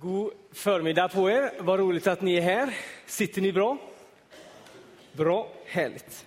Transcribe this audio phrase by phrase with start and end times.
[0.00, 1.52] God förmiddag på er.
[1.58, 2.74] Vad roligt att ni är här.
[3.06, 3.78] Sitter ni bra?
[5.12, 6.26] Bra, härligt.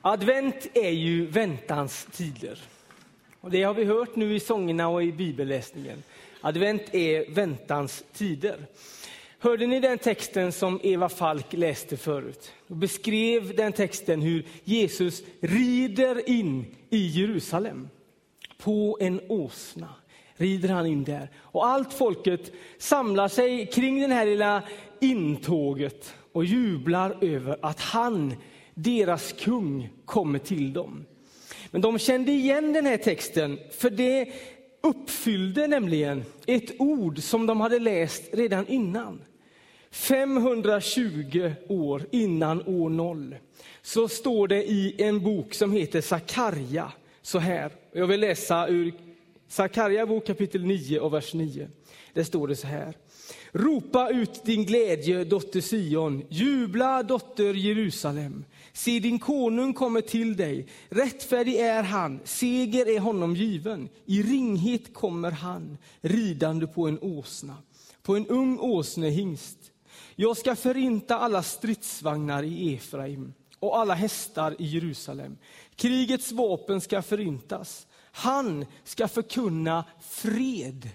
[0.00, 2.58] Advent är ju väntans tider.
[3.40, 6.02] Och det har vi hört nu i sångerna och i bibelläsningen.
[6.40, 8.66] Advent är väntans tider.
[9.38, 12.52] Hörde ni den texten som Eva Falk läste förut?
[12.66, 17.88] Och beskrev den texten hur Jesus rider in i Jerusalem
[18.58, 19.94] på en åsna
[20.38, 21.28] rider han in där.
[21.36, 24.62] Och allt folket samlar sig kring det här lilla
[25.00, 28.34] intåget och jublar över att han,
[28.74, 31.04] deras kung, kommer till dem.
[31.70, 34.32] Men de kände igen den här texten, för det
[34.82, 39.22] uppfyllde nämligen ett ord som de hade läst redan innan.
[39.90, 43.36] 520 år innan år 0
[43.82, 47.70] så står det i en bok som heter Sakarja så här.
[47.92, 48.92] Jag vill läsa ur
[49.48, 51.68] Sakarja bok kapitel 9 och vers 9.
[52.12, 52.96] Där står det så här.
[53.52, 56.22] Ropa ut din glädje, dotter Sion.
[56.28, 58.44] Jubla, dotter Jerusalem.
[58.72, 60.66] Se, din konung kommer till dig.
[60.88, 63.88] Rättfärdig är han, seger är honom given.
[64.06, 67.56] I ringhet kommer han, ridande på en åsna,
[68.02, 69.58] på en ung åsnehingst.
[70.16, 75.38] Jag ska förinta alla stridsvagnar i Efraim och alla hästar i Jerusalem.
[75.76, 77.86] Krigets vapen ska förintas.
[78.18, 80.90] Han ska förkunna fred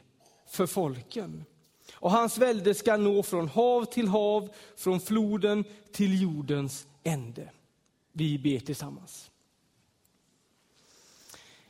[0.48, 1.46] för folken.
[1.94, 7.50] Och hans välde ska nå från hav till hav, från floden till jordens ände.
[8.12, 9.32] Vi ber tillsammans.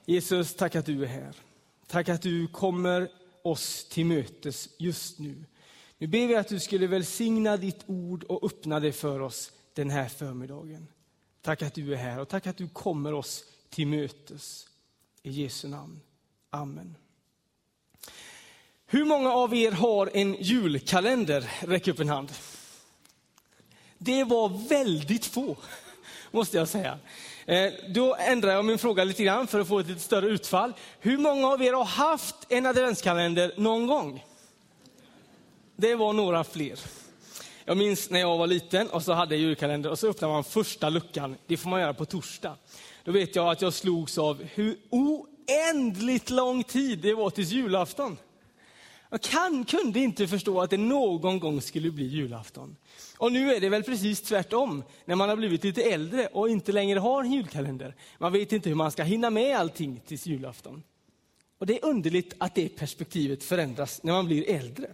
[0.05, 1.35] Jesus, tack att du är här.
[1.87, 5.45] Tack att du kommer oss till mötes just nu.
[5.97, 9.89] Nu ber vi att du skulle välsigna ditt ord och öppna det för oss den
[9.89, 10.87] här förmiddagen.
[11.41, 14.67] Tack att du är här och tack att du kommer oss till mötes.
[15.25, 15.99] I Jesu namn.
[16.49, 16.95] Amen.
[18.85, 21.51] Hur många av er har en julkalender?
[21.59, 22.31] Räck upp en hand.
[23.97, 25.57] Det var väldigt få,
[26.31, 26.99] måste jag säga.
[27.45, 30.73] Eh, då ändrar jag min fråga lite grann för att få ett lite större utfall.
[30.99, 34.25] Hur många av er har haft en adventskalender någon gång?
[35.75, 36.79] Det var några fler.
[37.65, 40.43] Jag minns när jag var liten och så hade jag julkalender och så öppnade man
[40.43, 41.37] första luckan.
[41.47, 42.55] Det får man göra på torsdag.
[43.03, 48.17] Då vet jag att jag slogs av hur oändligt lång tid det var tills julafton.
[49.09, 52.75] Jag kan, kunde inte förstå att det någon gång skulle bli julafton.
[53.17, 56.71] Och nu är det väl precis tvärtom, när man har blivit lite äldre och inte
[56.71, 57.95] längre har en julkalender.
[58.17, 60.83] Man vet inte hur man ska hinna med allting tills julafton.
[61.57, 64.87] Och det är underligt att det perspektivet förändras när man blir äldre.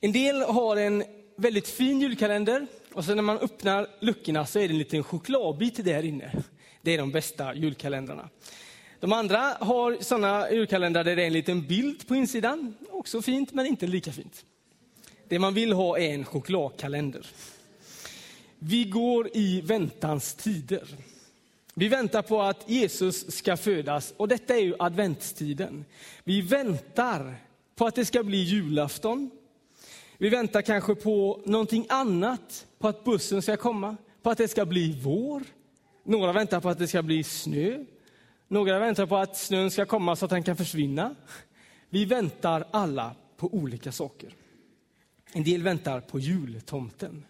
[0.00, 1.04] En del har en
[1.36, 5.84] väldigt fin julkalender och sen när man öppnar luckorna så är det en liten chokladbit
[5.84, 6.42] där inne.
[6.86, 8.28] Det är de bästa julkalendrarna.
[9.00, 12.74] De andra har sådana julkalendrar där det är en liten bild på insidan.
[12.90, 14.44] Också fint, men inte lika fint.
[15.28, 17.26] Det man vill ha är en chokladkalender.
[18.58, 20.88] Vi går i väntans tider.
[21.74, 25.84] Vi väntar på att Jesus ska födas och detta är ju adventstiden.
[26.24, 27.34] Vi väntar
[27.76, 29.30] på att det ska bli julafton.
[30.18, 34.66] Vi väntar kanske på någonting annat, på att bussen ska komma, på att det ska
[34.66, 35.42] bli vår.
[36.08, 37.84] Några väntar på att det ska bli snö.
[38.48, 41.14] Några väntar på att snön ska komma så att den kan försvinna.
[41.90, 44.34] Vi väntar alla på olika saker.
[45.32, 47.26] En del väntar på jultomten.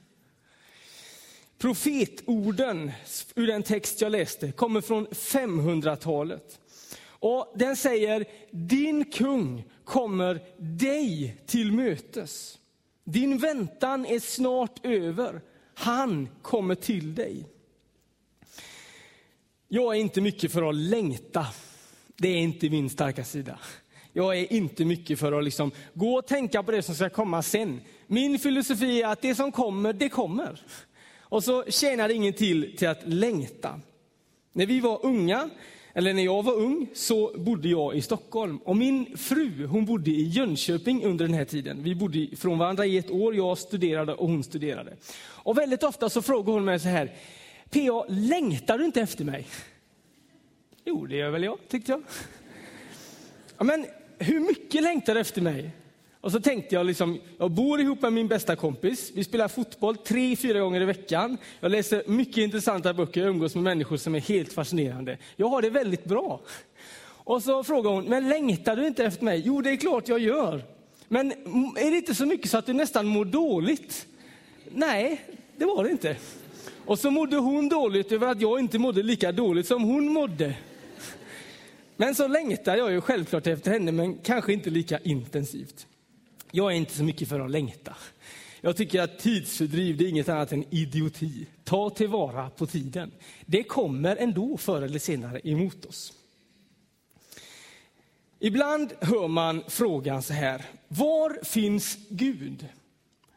[1.58, 2.92] Profetorden
[3.34, 6.60] ur den text jag läste kommer från 500-talet.
[7.04, 12.58] Och den säger, din kung kommer dig till mötes.
[13.04, 15.40] Din väntan är snart över.
[15.74, 17.46] Han kommer till dig.
[19.68, 21.46] Jag är inte mycket för att längta.
[22.16, 23.58] Det är inte min starka sida.
[24.12, 27.42] Jag är inte mycket för att liksom gå och tänka på det som ska komma
[27.42, 27.80] sen.
[28.06, 30.60] Min filosofi är att det som kommer, det kommer.
[31.20, 33.80] Och så tjänar det ingen till till att längta.
[34.52, 35.50] När vi var unga,
[35.94, 38.58] eller när jag var ung, så bodde jag i Stockholm.
[38.58, 41.82] Och min fru, hon bodde i Jönköping under den här tiden.
[41.82, 44.96] Vi bodde från varandra i ett år, jag studerade och hon studerade.
[45.18, 47.12] Och väldigt ofta så frågade hon mig så här,
[47.70, 49.46] PA, längtar du inte efter mig?
[50.84, 52.02] Jo, det gör väl jag, tyckte jag.
[53.58, 53.86] Ja, men
[54.18, 55.70] hur mycket längtar du efter mig?
[56.20, 59.12] Och så tänkte jag, liksom, jag bor ihop med min bästa kompis.
[59.14, 61.38] Vi spelar fotboll tre, fyra gånger i veckan.
[61.60, 65.18] Jag läser mycket intressanta böcker jag umgås med människor som är helt fascinerande.
[65.36, 66.40] Jag har det väldigt bra.
[67.02, 69.42] Och så frågar hon, men längtar du inte efter mig?
[69.44, 70.64] Jo, det är klart jag gör.
[71.08, 71.32] Men
[71.76, 74.06] är det inte så mycket så att du nästan mår dåligt?
[74.70, 75.20] Nej,
[75.56, 76.16] det var det inte.
[76.86, 80.54] Och så mådde hon dåligt över att jag inte mådde lika dåligt som hon mådde.
[81.96, 85.86] Men så längtar jag ju självklart efter henne, men kanske inte lika intensivt.
[86.50, 87.96] Jag är inte så mycket för att längta.
[88.60, 91.46] Jag tycker att tidsfördriv är inget annat än idioti.
[91.64, 93.12] Ta tillvara på tiden.
[93.46, 96.12] Det kommer ändå förr eller senare emot oss.
[98.38, 102.66] Ibland hör man frågan så här, var finns Gud?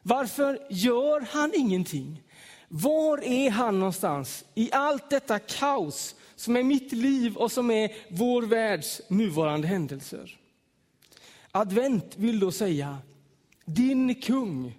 [0.01, 2.21] Varför gör han ingenting?
[2.71, 7.91] Var är han någonstans i allt detta kaos som är mitt liv och som är
[8.09, 10.39] vår världs nuvarande händelser?
[11.51, 12.97] Advent vill då säga,
[13.65, 14.77] din kung,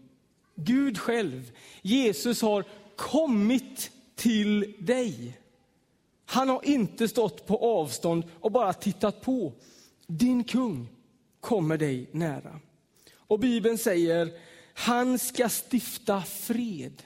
[0.55, 1.53] Gud själv,
[1.83, 2.65] Jesus har
[2.97, 5.39] kommit till dig.
[6.25, 9.53] Han har inte stått på avstånd och bara tittat på.
[10.07, 10.89] Din kung
[11.41, 12.61] kommer dig nära.
[13.15, 14.33] Och Bibeln säger,
[14.75, 17.03] han ska stifta fred.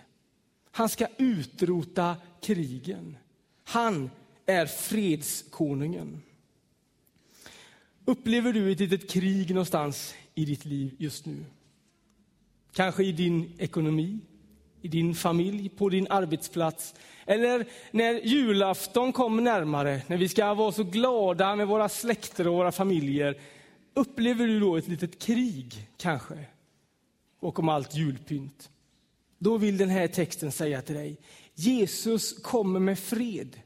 [0.76, 3.16] Han ska utrota krigen.
[3.64, 4.10] Han
[4.46, 6.22] är fredskonungen.
[8.04, 11.44] Upplever du ett litet krig någonstans i ditt liv just nu?
[12.72, 14.18] Kanske i din ekonomi,
[14.82, 16.94] i din familj, på din arbetsplats.
[17.26, 22.54] Eller när julafton kommer närmare, när vi ska vara så glada med våra släkter och
[22.54, 23.40] våra familjer.
[23.94, 26.46] Upplever du då ett litet krig, kanske?
[27.40, 28.70] Och om allt julpynt.
[29.38, 31.16] Då vill den här texten säga till dig,
[31.54, 33.60] Jesus kommer med fred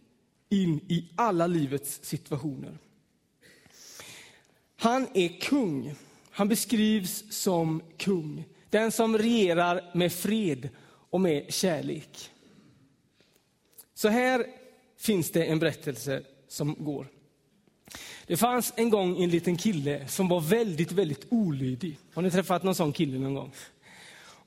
[0.49, 2.79] in i alla livets situationer.
[4.77, 5.95] Han är kung.
[6.31, 8.45] Han beskrivs som kung.
[8.71, 10.69] Den som regerar med fred
[11.11, 12.31] och med kärlek.
[13.95, 14.47] Så här
[14.99, 17.07] finns det en berättelse som går.
[18.27, 21.99] Det fanns en gång en liten kille som var väldigt, väldigt olydig.
[22.15, 23.53] Har ni träffat någon sån kille någon gång?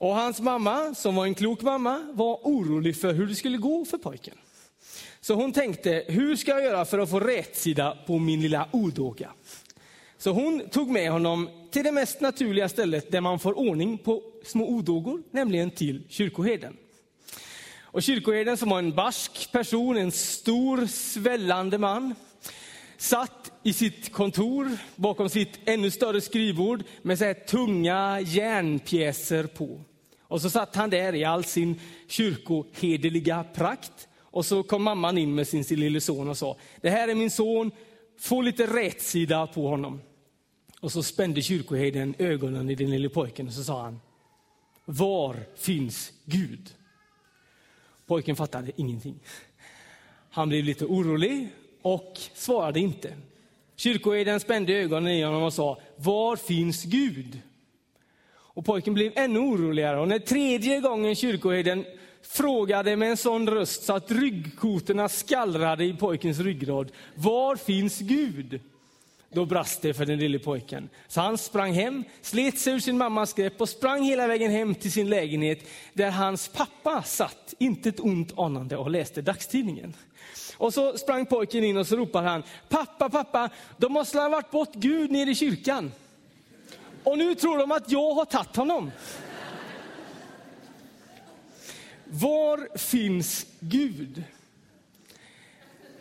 [0.02, 3.86] Och hans mamma, som var en klok mamma, var orolig för hur det skulle gå
[3.86, 4.38] för pojken.
[5.22, 9.32] Så hon tänkte, hur ska jag göra för att få rätsida på min lilla odåga?
[10.18, 14.22] Så hon tog med honom till det mest naturliga stället där man får ordning på
[14.46, 16.78] små odågor, nämligen till kyrkoherden.
[17.82, 22.16] Och kyrkoherden som var en barsk person, en stor svällande man,
[22.98, 29.82] satt i sitt kontor bakom sitt ännu större skrivbord med så tunga järnpjäser på.
[30.32, 34.08] Och så satt han där i all sin kyrkohederliga prakt.
[34.20, 37.32] Och så kom mamman in med sin, lille son och sa, det här är min
[37.32, 37.72] son,
[38.20, 40.02] få lite rätsida på honom.
[40.80, 44.00] Och så spände kyrkoherden ögonen i den lille pojken och så sa han,
[44.86, 46.70] var finns Gud?
[48.06, 49.20] Pojken fattade ingenting.
[50.30, 51.48] Han blev lite orolig
[51.82, 53.14] och svarade inte.
[53.76, 57.42] Kyrkoherden spände ögonen i honom och sa, var finns Gud?
[58.54, 61.86] Och pojken blev ännu oroligare och när tredje gången kyrkoherden
[62.22, 68.60] frågade med en sån röst så att ryggkotorna skallrade i pojkens ryggrad, var finns Gud?
[69.34, 70.90] Då brast det för den lille pojken.
[71.08, 74.76] Så han sprang hem, slet sig ur sin mammas grepp och sprang hela vägen hem
[74.76, 75.60] till sin lägenhet
[75.94, 79.94] där hans pappa satt, inte ett ont anande, och läste dagstidningen.
[80.58, 84.52] Och så sprang pojken in och så ropade han, pappa, pappa, de måste ha varit
[84.52, 85.92] bort Gud nere i kyrkan.
[87.04, 88.92] Och nu tror de att jag har tagit honom.
[92.06, 94.24] Var finns Gud?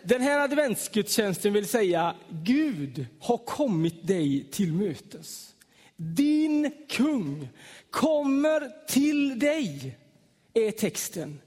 [0.02, 5.54] Den här adventsgudstjänsten vill säga, Gud har kommit dig till mötes.
[5.96, 7.48] Din kung
[7.90, 9.98] kommer till dig,
[10.54, 11.40] är texten.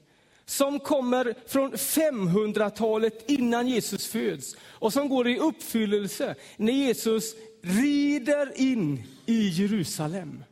[0.46, 8.60] Som kommer från 500-talet innan Jesus föds och som går i uppfyllelse när Jesus rider
[8.60, 10.44] in i Jerusalem.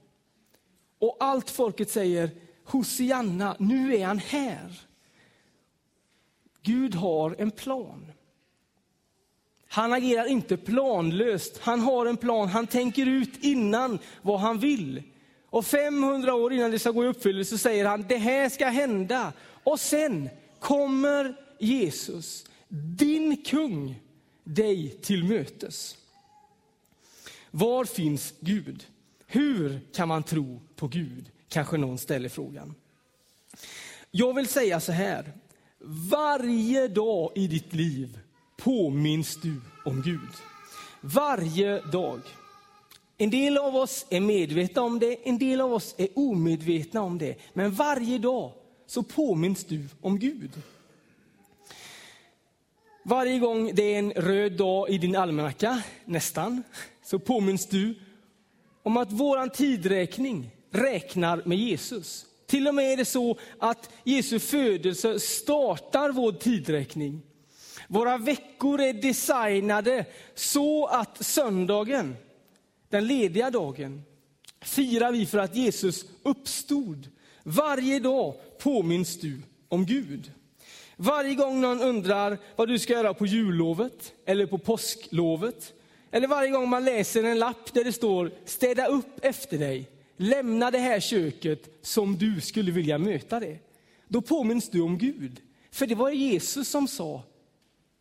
[0.99, 2.31] Och allt folket säger,
[2.65, 4.81] Hosianna, nu är han här.
[6.63, 8.13] Gud har en plan.
[9.69, 11.59] Han agerar inte planlöst.
[11.59, 12.49] Han har en plan.
[12.49, 15.03] Han tänker ut innan vad han vill.
[15.51, 19.33] Och 500 år innan det ska gå i uppfyllelse säger han, det här ska hända.
[19.65, 20.29] Och sen
[20.59, 22.47] kommer Jesus,
[22.99, 24.01] din kung,
[24.45, 25.97] dig till mötes.
[27.55, 28.87] Var finns Gud?
[29.27, 31.31] Hur kan man tro på Gud?
[31.49, 32.75] Kanske någon ställer frågan.
[34.11, 35.33] Jag vill säga så här,
[36.11, 38.19] varje dag i ditt liv
[38.59, 40.31] påminns du om Gud.
[41.01, 42.21] Varje dag.
[43.19, 47.19] En del av oss är medvetna om det, en del av oss är omedvetna om
[47.19, 47.37] det.
[47.53, 48.53] Men varje dag
[48.87, 50.51] så påminns du om Gud.
[53.05, 56.63] Varje gång det är en röd dag i din almanacka, nästan,
[57.05, 57.95] så påminns du
[58.83, 62.27] om att vår tidräkning räknar med Jesus.
[62.47, 67.23] Till och med är det så att Jesu födelse startar vår tidräkning.
[67.89, 72.17] Våra veckor är designade så att söndagen,
[72.89, 74.03] den lediga dagen,
[74.61, 77.09] firar vi för att Jesus uppstod.
[77.43, 80.33] Varje dag påminns du om Gud.
[81.03, 85.73] Varje gång någon undrar vad du ska göra på jullovet eller på påsklovet,
[86.11, 90.71] eller varje gång man läser en lapp där det står städa upp efter dig, lämna
[90.71, 93.59] det här köket som du skulle vilja möta det.
[94.09, 95.41] Då påminns du om Gud.
[95.71, 97.23] För det var Jesus som sa,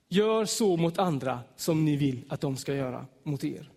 [0.09, 3.69] gör så mot andra som ni vill att de ska göra mot er.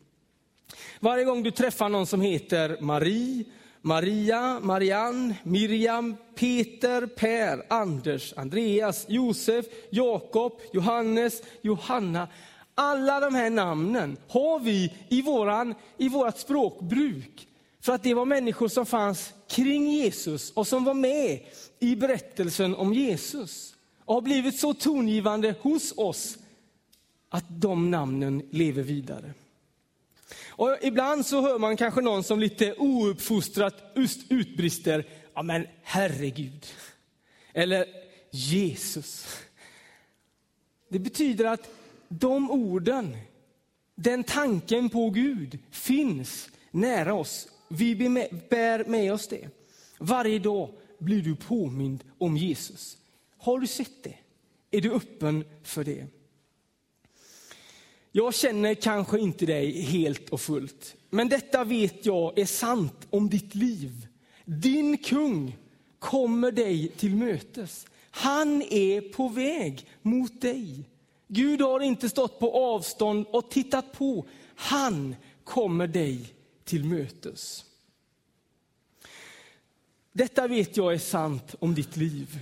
[1.01, 3.45] Varje gång du träffar någon som heter Marie,
[3.87, 12.29] Maria, Marianne, Miriam, Peter, Per, Anders, Andreas, Josef, Jakob, Johannes, Johanna.
[12.75, 17.49] Alla de här namnen har vi i, våran, i vårt språkbruk.
[17.81, 21.41] För att det var människor som fanns kring Jesus och som var med
[21.79, 23.75] i berättelsen om Jesus.
[24.05, 26.39] Och har blivit så tongivande hos oss
[27.29, 29.35] att de namnen lever vidare.
[30.49, 33.75] Och ibland så hör man kanske någon som lite ouppfostrat
[34.29, 36.67] utbrister, ja men herregud.
[37.53, 37.87] Eller
[38.31, 39.27] Jesus.
[40.89, 41.71] Det betyder att
[42.09, 43.17] de orden,
[43.95, 47.49] den tanken på Gud finns nära oss.
[47.69, 47.95] Vi
[48.51, 49.49] bär med oss det.
[49.99, 52.99] Varje dag blir du påmind om Jesus.
[53.39, 54.17] Har du sett det?
[54.71, 56.07] Är du öppen för det?
[58.17, 63.29] Jag känner kanske inte dig helt och fullt, men detta vet jag är sant om
[63.31, 64.07] ditt liv.
[64.45, 65.57] Din kung
[65.99, 67.87] kommer dig till mötes.
[68.11, 70.91] Han är på väg mot dig.
[71.29, 74.27] Gud har inte stått på avstånd och tittat på.
[74.55, 77.65] Han kommer dig till mötes.
[80.13, 82.39] Detta vet jag är sant om ditt liv.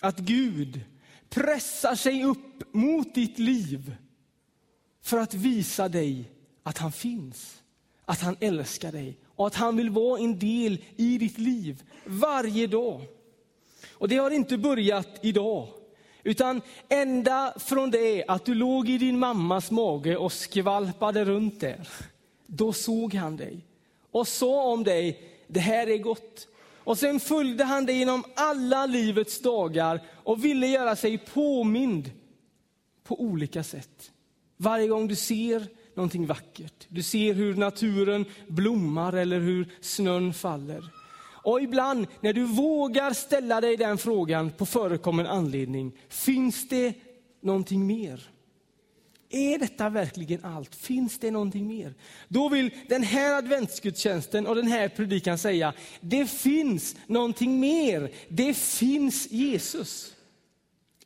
[0.00, 0.80] Att Gud
[1.28, 3.96] pressar sig upp mot ditt liv
[5.02, 6.30] för att visa dig
[6.62, 7.62] att han finns,
[8.04, 12.66] att han älskar dig och att han vill vara en del i ditt liv varje
[12.66, 13.00] dag.
[13.90, 15.68] Och det har inte börjat idag,
[16.22, 21.88] utan ända från det att du låg i din mammas mage och skvalpade runt där.
[22.46, 23.60] Då såg han dig
[24.10, 26.48] och sa om dig, det här är gott.
[26.84, 32.10] Och sen följde han dig genom alla livets dagar och ville göra sig påmind
[33.04, 34.12] på olika sätt.
[34.56, 40.84] Varje gång du ser någonting vackert, du ser hur naturen blommar eller hur snön faller.
[41.44, 46.94] Och ibland när du vågar ställa dig den frågan på förekommen anledning, finns det
[47.40, 48.28] någonting mer?
[49.30, 50.74] Är detta verkligen allt?
[50.74, 51.94] Finns det någonting mer?
[52.28, 58.10] Då vill den här adventsgudstjänsten och den här predikan säga, det finns någonting mer.
[58.28, 60.14] Det finns Jesus.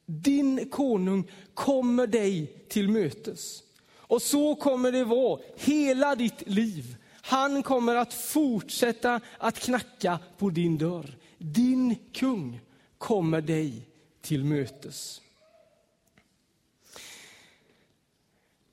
[0.07, 3.63] Din konung kommer dig till mötes.
[3.97, 6.97] Och så kommer det vara hela ditt liv.
[7.23, 11.17] Han kommer att fortsätta att knacka på din dörr.
[11.39, 12.61] Din kung
[12.99, 13.89] kommer dig
[14.21, 15.21] till mötes.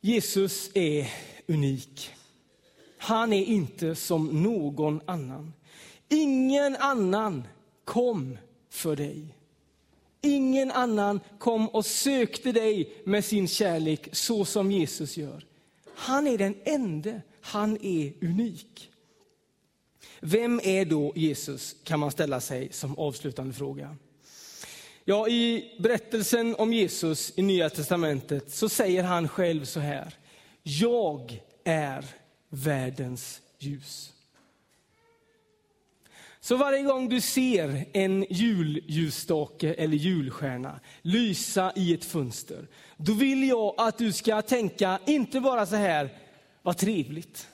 [0.02, 1.10] Jesus är
[1.48, 2.10] unik.
[2.98, 5.54] Han är inte som någon annan.
[6.10, 7.48] Ingen annan
[7.86, 8.38] kom
[8.70, 9.36] för dig.
[10.26, 15.46] Ingen annan kom och sökte dig med sin kärlek så som Jesus gör.
[15.96, 18.90] Han är den enda, han är unik.
[20.20, 23.98] Vem är då Jesus, kan man ställa sig som avslutande fråga.
[25.06, 30.14] Ja, I berättelsen om Jesus i Nya Testamentet så säger han själv så här.
[30.64, 32.06] Jag är
[32.50, 34.13] världens ljus.
[36.44, 43.48] Så varje gång du ser en julljusstake eller julstjärna lysa i ett fönster, då vill
[43.48, 46.10] jag att du ska tänka, inte bara så här,
[46.62, 47.48] vad trevligt.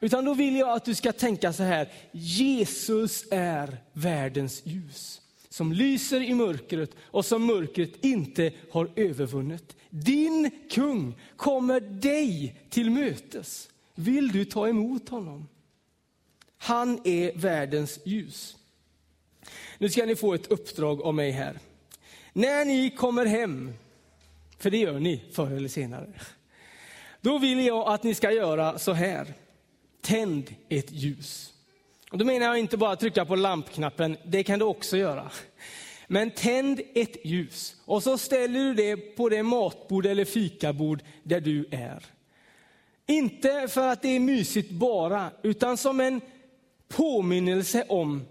[0.00, 5.20] Utan då vill jag att du ska tänka så här, Jesus är världens ljus.
[5.48, 9.76] Som lyser i mörkret och som mörkret inte har övervunnit.
[9.90, 13.68] Din kung kommer dig till mötes.
[13.94, 15.48] Vill du ta emot honom?
[16.62, 18.56] Han är världens ljus.
[19.78, 21.58] Nu ska ni få ett uppdrag av mig här.
[22.32, 23.72] När ni kommer hem,
[24.58, 26.06] för det gör ni förr eller senare,
[27.20, 29.34] då vill jag att ni ska göra så här.
[30.00, 31.52] Tänd ett ljus.
[32.10, 35.30] Och då menar jag inte bara trycka på lampknappen, det kan du också göra.
[36.06, 41.40] Men tänd ett ljus och så ställer du det på det matbord eller fikabord där
[41.40, 42.04] du är.
[43.06, 46.20] Inte för att det är mysigt bara, utan som en
[46.90, 48.22] påminnelse om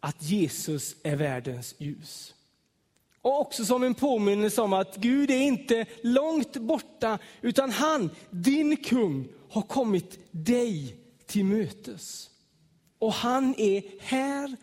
[0.00, 2.34] att Jesus är världens ljus.
[3.22, 8.76] Och också som en påminnelse om att Gud är inte långt borta, utan han, din
[8.76, 12.30] kung, har kommit dig till mötes.
[12.98, 14.56] Och han är här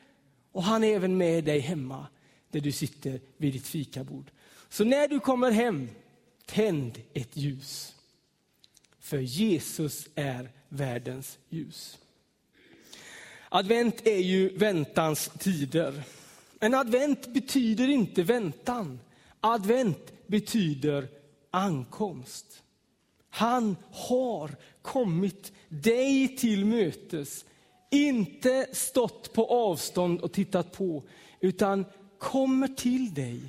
[0.51, 2.07] och han är även med dig hemma
[2.51, 4.31] där du sitter vid ditt fikabord.
[4.69, 5.89] Så när du kommer hem,
[6.45, 7.95] tänd ett ljus.
[8.99, 11.97] För Jesus är världens ljus.
[13.49, 16.03] Advent är ju väntans tider.
[16.59, 18.99] Men advent betyder inte väntan.
[19.39, 21.07] Advent betyder
[21.51, 22.63] ankomst.
[23.29, 27.45] Han har kommit dig till mötes.
[27.91, 31.03] Inte stått på avstånd och tittat på,
[31.39, 31.85] utan
[32.17, 33.41] kommer till dig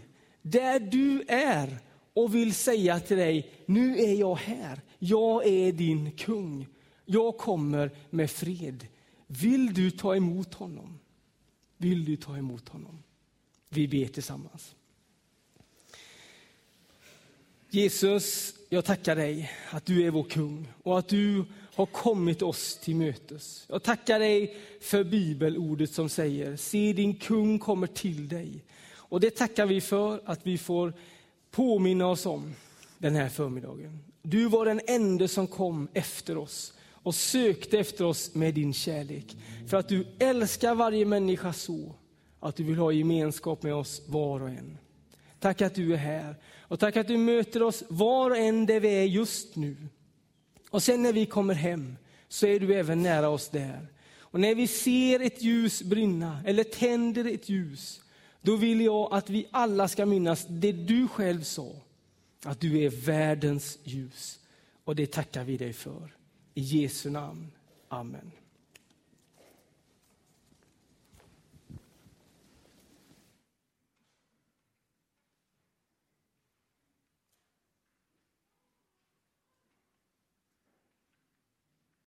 [0.42, 1.78] där du är
[2.14, 4.80] och vill säga till dig, nu är jag här.
[4.98, 6.66] Jag är din kung.
[7.04, 8.86] Jag kommer med fred.
[9.30, 10.98] Vill du ta emot honom?
[11.76, 13.02] Vill du ta emot honom?
[13.68, 14.74] Vi ber tillsammans.
[17.70, 21.44] Jesus, jag tackar dig att du är vår kung och att du
[21.74, 23.64] har kommit oss till mötes.
[23.68, 28.64] Jag tackar dig för bibelordet som säger, se din kung kommer till dig.
[28.90, 30.92] Och det tackar vi för att vi får
[31.50, 32.54] påminna oss om
[32.98, 33.98] den här förmiddagen.
[34.22, 36.74] Du var den enda som kom efter oss
[37.08, 39.36] och sökte efter oss med din kärlek.
[39.66, 41.94] För att du älskar varje människa så
[42.40, 44.78] att du vill ha gemenskap med oss var och en.
[45.40, 48.80] Tack att du är här och tack att du möter oss var och en där
[48.80, 49.76] vi är just nu.
[50.70, 51.96] Och sen när vi kommer hem
[52.28, 53.86] så är du även nära oss där.
[54.18, 58.00] Och när vi ser ett ljus brinna eller tänder ett ljus,
[58.42, 61.72] då vill jag att vi alla ska minnas det du själv sa.
[62.44, 64.38] Att du är världens ljus.
[64.84, 66.17] Och det tackar vi dig för.
[66.58, 67.52] I Jesu namn.
[67.88, 68.32] Amen.